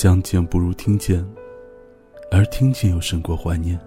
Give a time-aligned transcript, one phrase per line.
[0.00, 1.22] 相见不如听见，
[2.30, 3.78] 而听见又胜过怀念。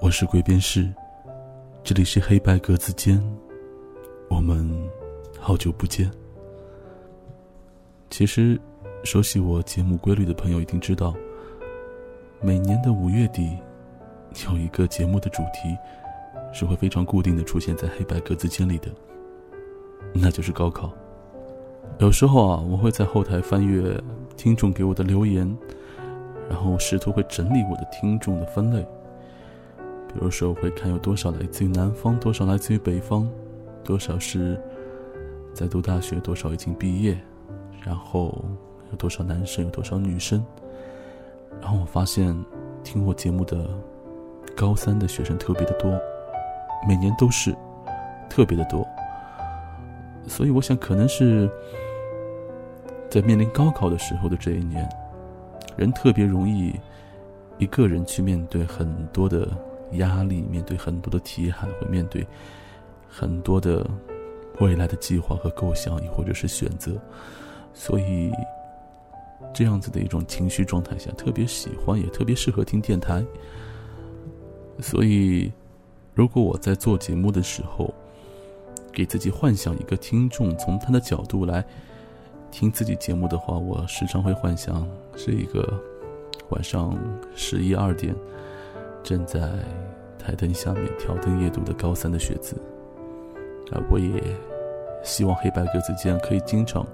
[0.00, 0.88] 我是鬼边士，
[1.82, 3.20] 这里是黑白格子间，
[4.30, 4.70] 我们
[5.40, 6.08] 好久不见。
[8.10, 8.56] 其实，
[9.02, 11.16] 熟悉我节目规律的朋友一定知道，
[12.40, 13.58] 每年的五月底，
[14.48, 15.76] 有一个节目的主题
[16.52, 18.88] 是会非常固定的出现在黑白格子间里的，
[20.14, 20.92] 那就是高考。
[21.98, 24.00] 有时候啊，我会在后台翻阅
[24.36, 25.56] 听众给我的留言，
[26.48, 28.86] 然后我试图会整理我的听众的分类。
[30.08, 33.28] 比如说，我会看有多少来自于南方，多少来自于北方，
[33.82, 34.60] 多少是
[35.54, 37.18] 在读大学，多少已经毕业，
[37.82, 38.44] 然后
[38.90, 40.44] 有多少男生，有多少女生。
[41.60, 42.36] 然后我发现，
[42.84, 43.68] 听我节目的
[44.56, 45.98] 高三的学生特别的多，
[46.86, 47.54] 每年都是
[48.28, 48.86] 特别的多。
[50.26, 51.50] 所以我想，可能是。
[53.12, 54.88] 在面临高考的时候的这一年，
[55.76, 56.72] 人特别容易
[57.58, 59.46] 一个人去面对很多的
[59.98, 62.26] 压力，面对很多的题海，会面对
[63.06, 63.86] 很多的
[64.60, 66.92] 未来的计划和构想，亦或者是选择。
[67.74, 68.32] 所以，
[69.52, 73.22] 这样子的一种情绪状态下，特别喜欢，也特别适合听电台。
[74.80, 75.52] 所以，
[76.14, 77.92] 如果我在做节目的时候，
[78.90, 81.62] 给自己幻想一个听众，从他的角度来。
[82.52, 84.86] 听自己节目的话，我时常会幻想
[85.16, 85.66] 是一个
[86.50, 86.96] 晚上
[87.34, 88.14] 十一二点，
[89.02, 89.40] 正在
[90.18, 92.54] 台灯下面挑灯夜读的高三的学子。
[93.72, 94.22] 啊，我也
[95.02, 96.86] 希望黑白格子间可以经常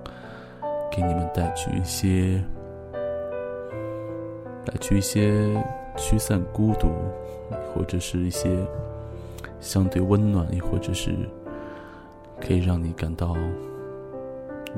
[0.92, 2.42] 给你们带去一些，
[4.64, 5.60] 带去一些
[5.96, 6.88] 驱散孤独，
[7.74, 8.48] 或者是一些
[9.58, 11.10] 相对温暖，亦或者是
[12.40, 13.36] 可以让你感到。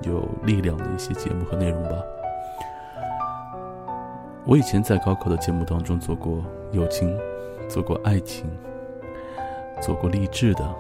[0.03, 1.91] 有力量的一些节目和内容吧。
[4.47, 7.17] 我以前在高考的节目当中做过友情，
[7.69, 8.51] 做过爱情，
[9.81, 10.75] 做过励志的，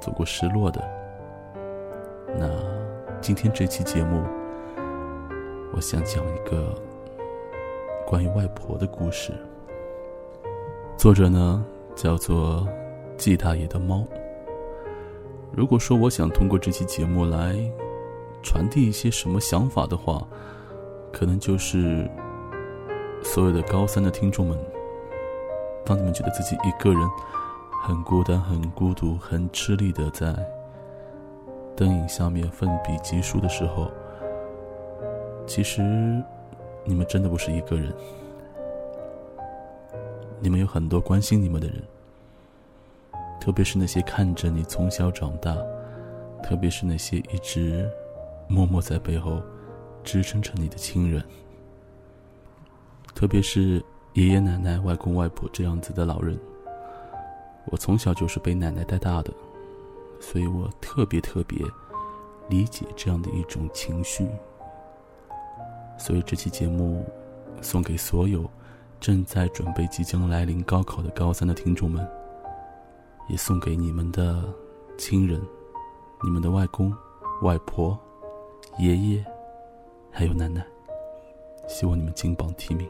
[0.00, 0.82] 做过失落的。
[2.36, 2.48] 那
[3.20, 4.22] 今天这期节目，
[5.72, 6.74] 我想讲一个
[8.06, 9.32] 关于外婆的故事。
[10.96, 12.66] 作者呢叫做
[13.16, 14.04] 季大爷的猫。
[15.52, 17.56] 如果说我想通过这期节目来。
[18.46, 20.24] 传递一些什么想法的话，
[21.12, 22.08] 可能就是
[23.20, 24.56] 所有的高三的听众们，
[25.84, 27.00] 当你们觉得自己一个人
[27.82, 30.32] 很孤单、很孤独、很吃力的在
[31.74, 33.90] 灯影下面奋笔疾书的时候，
[35.44, 35.82] 其实
[36.84, 37.92] 你们真的不是一个人，
[40.38, 41.82] 你们有很多关心你们的人，
[43.40, 45.52] 特别是那些看着你从小长大，
[46.44, 47.90] 特别是那些一直。
[48.48, 49.42] 默默在背后
[50.04, 51.22] 支撑着你的亲人，
[53.14, 56.38] 特别是爷爷奶奶、外公外婆这样子的老人。
[57.66, 59.32] 我从小就是被奶奶带大的，
[60.20, 61.58] 所以我特别特别
[62.48, 64.28] 理解这样的一种情绪。
[65.98, 67.04] 所以这期节目
[67.60, 68.48] 送给所有
[69.00, 72.06] 正在准备即将来临高考的高三的听众们，
[73.28, 74.44] 也送给你们的
[74.96, 75.42] 亲人、
[76.22, 76.94] 你们的外公、
[77.42, 77.98] 外婆。
[78.78, 79.24] 爷爷，
[80.12, 80.62] 还有奶奶，
[81.66, 82.86] 希望你们金榜题名。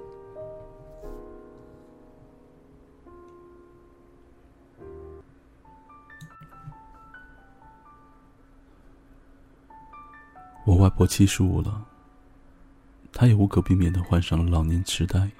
[10.64, 11.86] 我外婆七十五了，
[13.12, 15.30] 她也无可避免的患上了老年痴呆。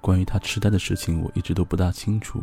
[0.00, 2.40] 关于她痴呆的事情，我一直都不大清楚，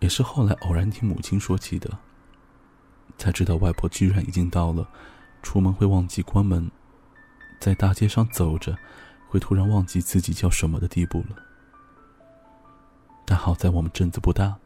[0.00, 1.90] 也是后来偶然听母亲说起的，
[3.16, 4.86] 才知道外婆居然已经到了。
[5.46, 6.68] 出门会忘记关门，
[7.60, 8.76] 在大街上走着，
[9.28, 11.36] 会突然忘记自己叫什么的地步了。
[13.24, 14.56] 但好在我们镇子不大，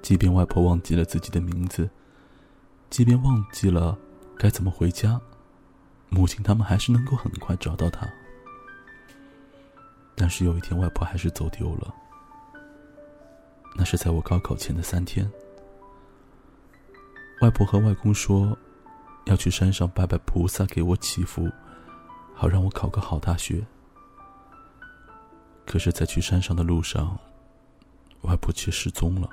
[0.00, 1.90] 即便外婆忘记了自己的名字，
[2.88, 3.98] 即便忘记了
[4.38, 5.20] 该怎么回家，
[6.08, 8.08] 母亲他们还是能够很快找到她。
[10.16, 11.94] 但是有一天，外婆还是走丢了。
[13.76, 15.30] 那是在我高考前的三天，
[17.42, 18.56] 外婆和外公说。
[19.30, 21.48] 要去山上拜拜菩萨，给我祈福，
[22.34, 23.64] 好让我考个好大学。
[25.64, 27.16] 可是，在去山上的路上，
[28.22, 29.30] 外婆却失踪了。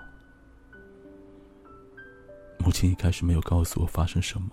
[2.59, 4.51] 母亲一开始没有告诉我发生什么，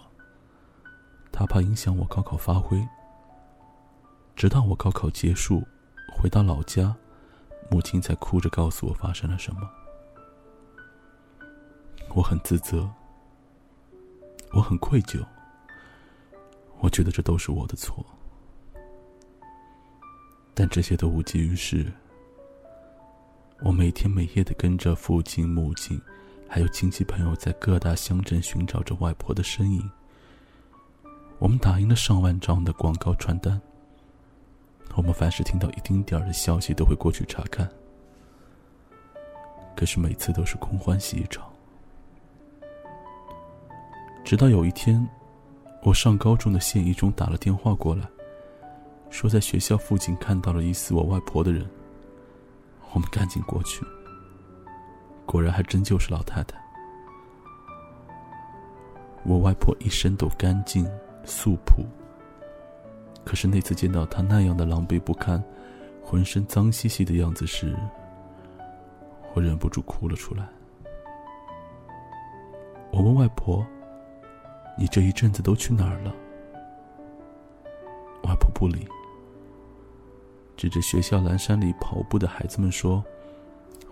[1.31, 2.82] 她怕影响我高考发挥。
[4.35, 5.62] 直到我高考结束，
[6.17, 6.97] 回到老家，
[7.70, 9.61] 母亲才哭着告诉我发生了什么。
[12.14, 12.90] 我很自责。
[14.52, 15.20] 我很愧疚，
[16.84, 18.04] 我觉得这都是我的错。
[20.52, 21.90] 但这些都无济于事。
[23.60, 25.98] 我每天每夜的跟着父亲、母亲，
[26.46, 29.90] 还有亲戚朋友，在各大乡镇寻找着外婆的身影。
[31.38, 33.58] 我们打印了上万张的广告传单。
[34.94, 37.66] 我们凡是听到一丁点儿的消息，都会过去查看。
[39.75, 41.50] 可是每次都是空欢喜一场。
[44.22, 45.08] 直到有一天，
[45.84, 48.08] 我上高中的县一中打了电话过来，
[49.10, 51.69] 说在学校附近看到了疑似我外婆的人。
[52.94, 53.84] 我们赶紧过去，
[55.26, 56.56] 果然还真就是老太太。
[59.25, 60.88] 我外婆一身都干净
[61.25, 61.84] 素朴。
[63.25, 65.42] 可是那次见到她那样的狼狈不堪、
[66.02, 67.76] 浑身脏兮兮的样子时，
[69.34, 70.48] 我忍不住哭了出来。
[72.90, 73.66] 我问外婆
[74.76, 76.15] ：“你这一阵子都去哪儿了？”
[78.25, 78.87] 外婆不理，
[80.56, 83.05] 指着学校蓝山里跑步的孩子们说：“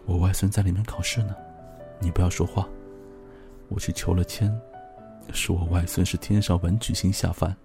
[0.06, 1.34] 我外孙在里面考试呢，
[1.98, 2.68] 你不要说话。
[3.68, 4.52] 我去求了签，
[5.32, 7.56] 说我外孙是天上文曲星下凡，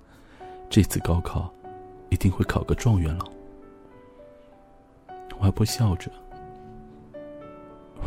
[0.69, 1.53] 这次高考。”
[2.09, 3.25] 一定会考个状元了。
[5.41, 6.09] 外婆笑着，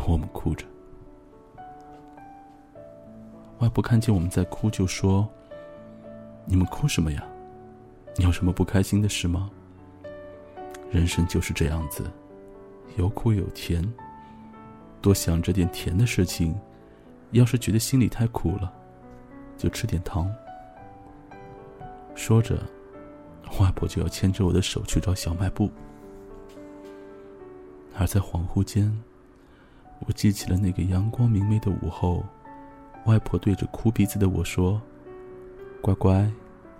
[0.07, 0.65] 我们哭着。
[3.61, 5.29] 外婆看见我们在哭，就说
[6.45, 7.23] ：“你们哭什么呀？
[8.17, 9.51] 你有什么不开心的事吗？
[10.89, 12.03] 人生就是这样子，
[12.97, 13.81] 有苦有甜。
[14.99, 16.55] 多想着点甜的事情，
[17.31, 18.73] 要是觉得心里太苦了，
[19.57, 20.29] 就吃点糖。”
[22.15, 22.57] 说着。
[23.59, 25.69] 外婆就要牵着我的手去找小卖部，
[27.97, 28.89] 而在恍惚间，
[30.07, 32.23] 我记起了那个阳光明媚的午后，
[33.05, 34.81] 外婆对着哭鼻子的我说
[35.81, 36.31] ：“乖乖，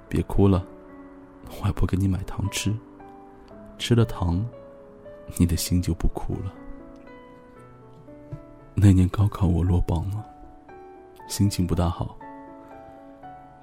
[0.07, 0.65] 别哭了，
[1.63, 2.71] 外婆给你买糖吃，
[3.77, 4.45] 吃了糖，
[5.37, 6.53] 你的心就不苦了。”
[8.75, 10.25] 那年高考我落榜了，
[11.27, 12.15] 心情不大好，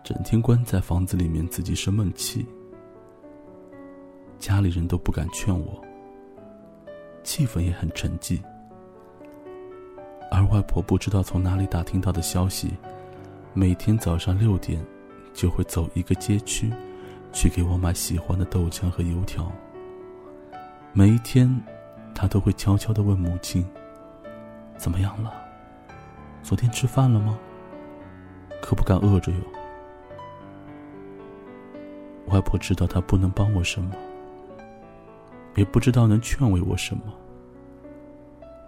[0.03, 2.45] 整天关在房子里面自己生闷气。
[4.39, 5.83] 家里人都不敢劝我，
[7.23, 8.41] 气氛也很沉寂。
[10.31, 12.73] 而外婆不知道从哪里打听到的消息，
[13.55, 14.85] 每天早上六点
[15.33, 16.71] 就会走一个街区，
[17.33, 19.51] 去给我买喜欢的豆浆和油条。
[20.93, 21.49] 每一天，
[22.15, 23.65] 她都会悄悄的问母亲
[24.77, 25.33] ：“怎么样了？
[26.43, 27.39] 昨天吃饭了吗？
[28.61, 29.39] 可不敢饿着哟。”
[32.29, 33.95] 外婆知道她不能帮我什么。
[35.55, 37.03] 也不知道能劝慰我什么，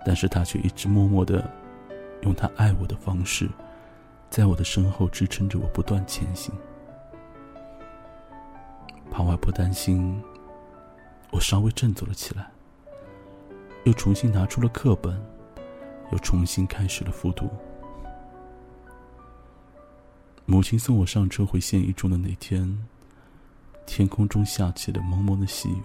[0.04, 1.48] 但是他却一直默默的，
[2.22, 3.48] 用他爱我的方式，
[4.28, 6.54] 在我的身后支撑着我不断前行。
[9.10, 10.22] 怕外婆担心，
[11.30, 12.50] 我稍微振作了起来，
[13.84, 15.20] 又重新拿出了课本，
[16.12, 17.50] 又重新开始了复读。
[20.46, 22.86] 母亲送我上车回县一中的那天，
[23.86, 25.82] 天空中下起了蒙蒙的细雨。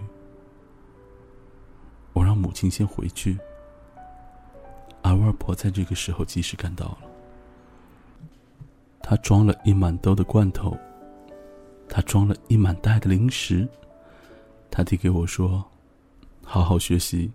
[2.12, 3.38] 我让母亲先回去，
[5.06, 6.98] 而外婆在这个时候及时赶到了。
[9.00, 10.76] 她装了一满兜的罐头，
[11.88, 13.68] 她装了一满袋的零食，
[14.68, 15.64] 她递给我说
[16.42, 17.30] ：“好好学习，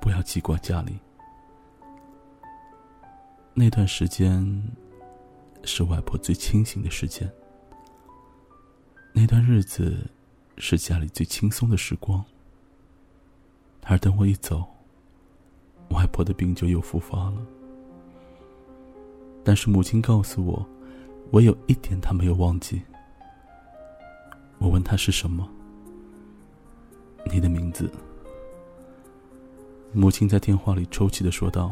[0.00, 0.96] 不要记挂家里。”
[3.52, 4.62] 那段时间
[5.64, 7.28] 是外婆最清醒的时间，
[9.12, 10.08] 那段日子
[10.56, 12.24] 是家里最轻松的时光。
[13.84, 14.64] 而等我一走，
[15.92, 17.36] 外婆的病就又复发了。
[19.44, 20.64] 但是母亲告诉我，
[21.30, 22.80] 我有一点她没有忘记。
[24.58, 25.48] 我问她是什么？
[27.30, 27.90] 你的名字。
[29.92, 31.70] 母亲在电话里抽泣的说道：“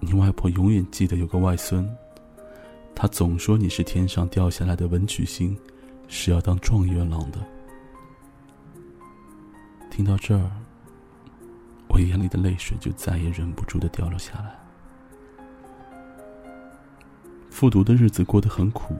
[0.00, 1.88] 你外婆永远记得有个外孙，
[2.94, 5.56] 她总说你是天上掉下来的文曲星，
[6.06, 7.38] 是要当状元郎的。”
[9.90, 10.50] 听到这儿。
[11.98, 14.56] 我眼里的泪水就再也忍不住的掉了下来。
[17.50, 18.94] 复读的日子过得很苦，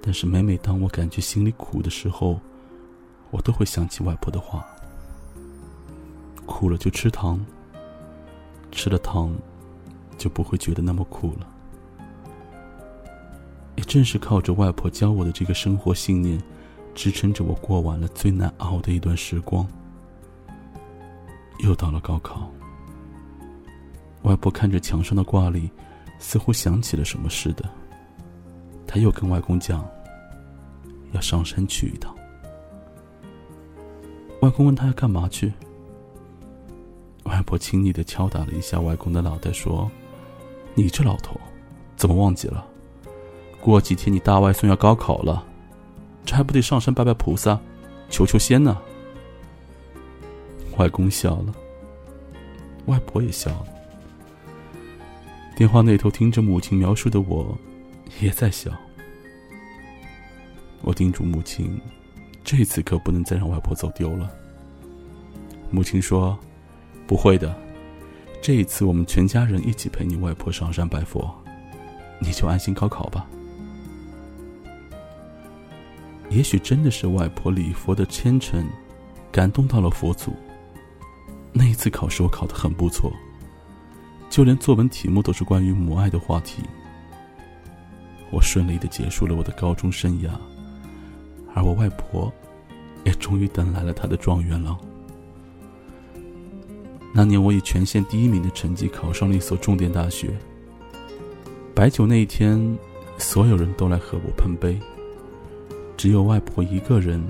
[0.00, 2.40] 但是每每当我感觉心里苦的时候，
[3.30, 4.66] 我都会想起外婆的话：
[6.46, 7.44] 苦了就吃糖，
[8.72, 9.36] 吃了糖，
[10.16, 11.46] 就不会觉得那么苦了。
[13.76, 16.42] 也正是靠着外婆教我的这个生活信念，
[16.94, 19.66] 支撑着我过完了最难熬的一段时光。
[21.62, 22.50] 又到了高考，
[24.22, 25.70] 外婆看着墙上的挂历，
[26.18, 27.68] 似乎想起了什么似的。
[28.86, 29.86] 她又跟外公讲，
[31.12, 32.14] 要上山去一趟。
[34.40, 35.52] 外公问他要干嘛去。
[37.24, 39.90] 外婆轻昵的敲打了一下外公的脑袋，说
[40.74, 41.38] ：“你这老头，
[41.94, 42.66] 怎么忘记了？
[43.60, 45.44] 过几天你大外孙要高考了，
[46.24, 47.60] 这还不得上山拜拜菩萨，
[48.08, 48.76] 求求仙呢？”
[50.80, 51.54] 外公笑了，
[52.86, 53.66] 外婆也笑了。
[55.54, 57.54] 电话那头听着母亲描述的我，
[58.18, 58.72] 也在笑。
[60.80, 61.78] 我叮嘱母亲，
[62.42, 64.30] 这次可不能再让外婆走丢了。
[65.70, 66.38] 母亲说。
[67.06, 67.52] 不会的，
[68.40, 71.28] 这一次我们全家人一起陪你外婆上山拜佛，
[72.20, 73.26] 你就安心高考吧。
[76.28, 78.64] 也许真的是外婆礼佛的虔诚，
[79.32, 80.32] 感动到了佛祖。
[81.52, 83.12] 那一次考试我考得很不错，
[84.28, 86.62] 就连作文题目都是关于母爱的话题。
[88.30, 90.30] 我顺利的结束了我的高中生涯，
[91.52, 92.32] 而我外婆，
[93.04, 94.78] 也终于等来了她的状元郎。
[97.12, 100.30] 那年，我以全县第一名的成绩考上了一所重点大学。
[101.74, 102.78] 摆酒那一天，
[103.18, 104.78] 所有人都来和我碰杯，
[105.96, 107.20] 只有外婆一个人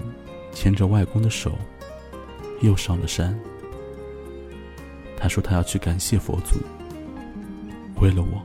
[0.52, 1.52] 牵着外公的手，
[2.60, 3.34] 又上了山。
[5.20, 6.58] 她说她要去感谢佛祖，
[8.00, 8.42] 为了我。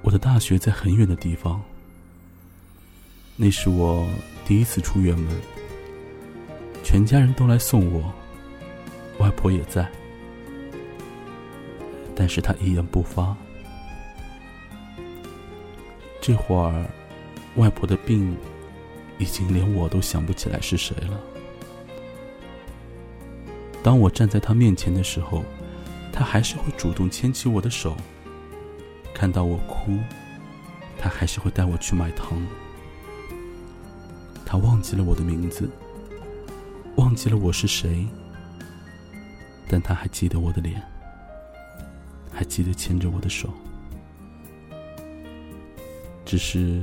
[0.00, 1.60] 我的大学在很远的地方，
[3.36, 4.06] 那是我
[4.46, 5.36] 第一次出远门。
[6.82, 8.12] 全家人都来送我，
[9.18, 9.86] 外婆也在，
[12.14, 13.36] 但是她一言不发。
[16.20, 16.86] 这会儿，
[17.56, 18.36] 外婆的病
[19.18, 21.20] 已经连我都想不起来是谁了。
[23.82, 25.44] 当我站在他面前的时候，
[26.12, 27.96] 他还是会主动牵起我的手。
[29.14, 29.98] 看到我哭，
[30.98, 32.40] 他还是会带我去买糖。
[34.44, 35.70] 他忘记了我的名字。
[36.96, 38.06] 忘记了我是谁，
[39.68, 40.82] 但他还记得我的脸，
[42.30, 43.48] 还记得牵着我的手。
[46.26, 46.82] 只是，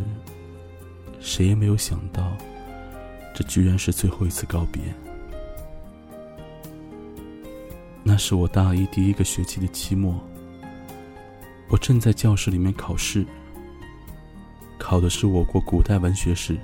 [1.20, 2.36] 谁也没有想到，
[3.36, 4.82] 这居然是最后一次告别。
[8.10, 10.18] 那是我大一第一个学期的期末，
[11.68, 13.26] 我正在教室里面考试，
[14.78, 16.58] 考的是我国古代文学史，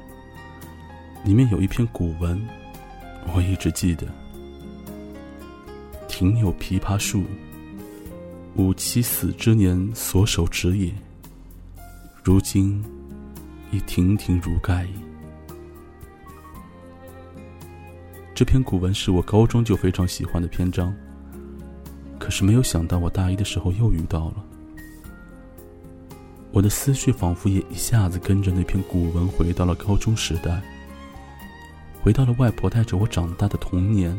[1.25, 2.41] 里面有一篇古文。
[3.35, 4.07] 我一直记得，
[6.07, 7.25] 庭有枇杷树，
[8.55, 10.93] 吾妻死之年所手植也。
[12.23, 12.81] 如今
[13.69, 14.93] 已亭亭如盖矣。
[18.33, 20.95] 这篇古文是我高中就非常喜欢的篇章，
[22.23, 24.35] 可是没有想到我大一的时候又遇到了。
[26.53, 30.61] 我的思绪仿佛也一下子跟着那篇古文回到了高中时代。
[32.01, 34.17] 回到了外婆带着我长大的童年，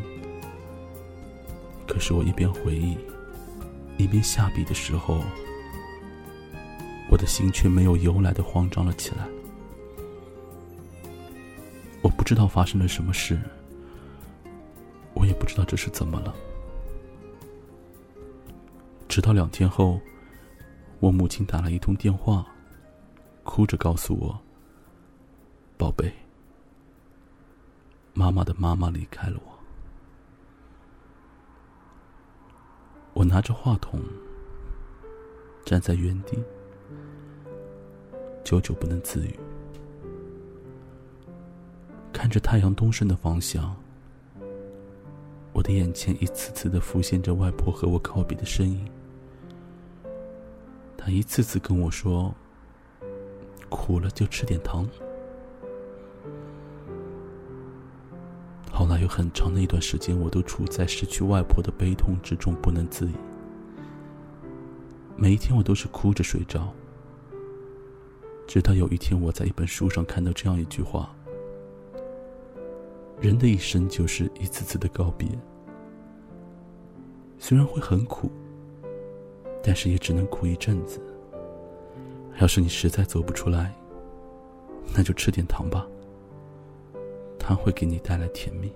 [1.87, 2.95] 可是我一边回忆，
[3.97, 5.23] 一边下笔的时候，
[7.09, 9.25] 我的心却没有由来的慌张了起来。
[12.03, 13.39] 我不知道发生了什么事，
[15.15, 16.35] 我也不知道这是怎么了。
[19.07, 19.99] 直到两天后，
[20.99, 22.45] 我母亲打了一通电话，
[23.43, 24.37] 哭着告诉我
[25.77, 26.11] ：“宝贝。”
[28.17, 29.51] 妈妈的妈妈离开了我，
[33.13, 34.01] 我拿着话筒
[35.65, 36.41] 站在原地，
[38.43, 39.37] 久久不能自语，
[42.13, 43.75] 看着太阳东升的方向，
[45.51, 48.89] 我的眼前一次次的浮现着外婆和我告别的身影，
[51.05, 52.33] 他一次次跟我说
[53.69, 54.89] ：“苦了就吃点糖。”
[58.73, 63.13] 后来有很长的一段时间，我都处在失去外婆的悲痛之中，不能自已。
[65.15, 66.73] 每一天，我都是哭着睡着。
[68.47, 71.15] 直到有一天，我在一本书上看到这样一句话：
[73.21, 75.29] 人的一生就是一次次的告别，
[77.37, 78.31] 虽然会很苦，
[79.67, 81.01] 但是也只能苦一阵子。
[82.39, 83.73] 要是你实在走不出来，
[84.95, 85.87] 那就吃点糖吧。
[87.39, 88.71] 它会给你带来甜蜜。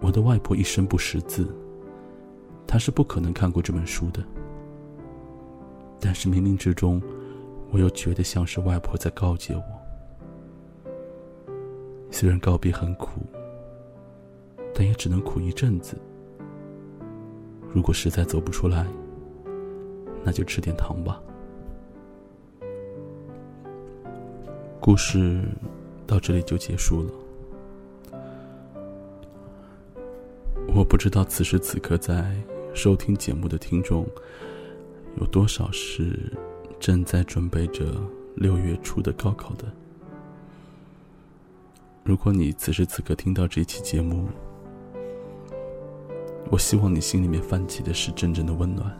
[0.00, 1.52] 我的外婆一生不识字，
[2.64, 4.22] 她是不可能看过这本书的。
[5.98, 7.02] 但是冥冥之中，
[7.72, 9.64] 我又觉得像是外婆在告诫我：
[12.12, 13.22] 虽然告别很苦，
[14.72, 15.96] 但也只能苦一阵子。
[17.74, 18.86] 如果实在走不出来，
[20.22, 21.20] 那就吃点糖吧。
[24.80, 25.42] 故事
[26.06, 27.10] 到这里就结束了。
[30.68, 32.32] 我不知道此时此刻在
[32.74, 34.06] 收听节目的听众
[35.16, 36.32] 有多少是
[36.78, 37.84] 正在准备着
[38.36, 39.64] 六月初的高考的。
[42.04, 44.28] 如果你此时此刻听到这期节目，
[46.54, 48.96] 我希望你心里面泛起的是真正的温暖。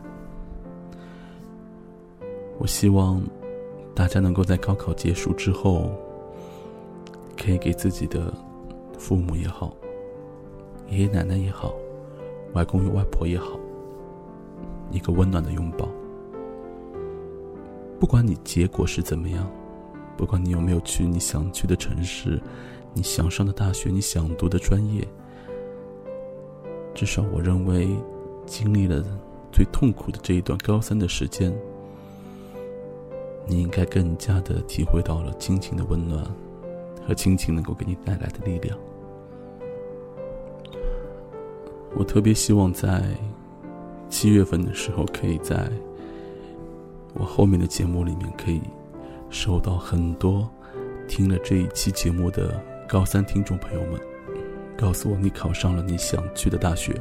[2.59, 3.21] 我希望。
[3.95, 5.89] 大家能够在高考结束之后，
[7.37, 8.33] 可以给自己的
[8.99, 9.73] 父母也好、
[10.89, 11.73] 爷爷奶奶也好、
[12.51, 13.57] 外公与外婆也好，
[14.91, 15.87] 一个温暖的拥抱。
[17.97, 19.49] 不管你结果是怎么样，
[20.17, 22.37] 不管你有没有去你想去的城市、
[22.93, 25.07] 你想上的大学、你想读的专业，
[26.95, 27.89] 至少我认为，
[28.45, 29.03] 经历了
[29.51, 31.53] 最痛苦的这一段高三的时间。
[33.45, 36.25] 你应该更加的体会到了亲情的温暖，
[37.05, 38.75] 和亲情能够给你带来的力量。
[41.95, 43.03] 我特别希望在
[44.09, 45.69] 七月份的时候，可以在
[47.13, 48.61] 我后面的节目里面，可以
[49.29, 50.49] 收到很多
[51.07, 53.99] 听了这一期节目的高三听众朋友们，
[54.77, 56.93] 告诉我你考上了你想去的大学。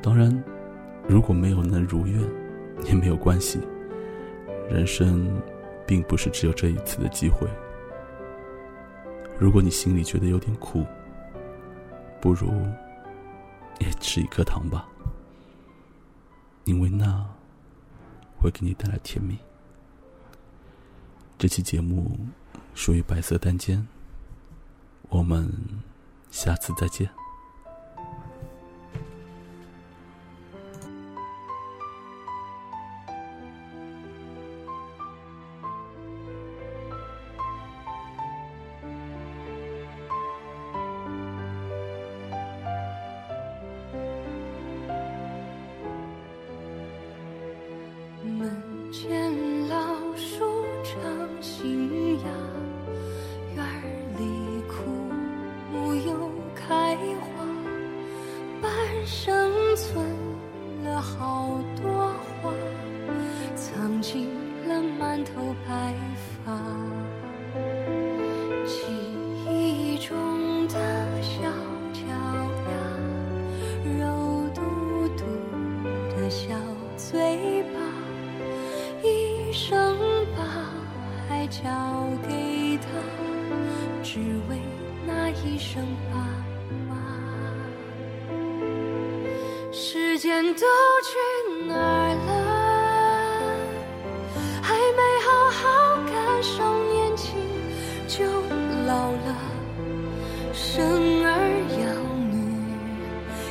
[0.00, 0.32] 当然，
[1.08, 2.22] 如果没有能如愿，
[2.84, 3.60] 也没有关系。
[4.70, 5.28] 人生，
[5.86, 7.48] 并不是只有这一次的机会。
[9.38, 10.84] 如果你心里觉得有点苦，
[12.20, 12.48] 不如
[13.80, 14.88] 也吃一颗糖吧，
[16.64, 17.24] 因为那
[18.36, 19.36] 会给你带来甜蜜。
[21.38, 22.18] 这期节目
[22.74, 23.86] 属于白色单间，
[25.08, 25.48] 我们
[26.30, 27.27] 下次再见。
[65.18, 65.94] 满头白
[66.44, 66.97] 发。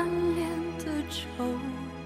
[0.00, 1.99] 满脸的愁。